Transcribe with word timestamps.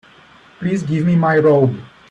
Please 0.57 0.81
give 0.81 1.05
me 1.05 1.15
my 1.15 1.37
robe. 1.37 1.79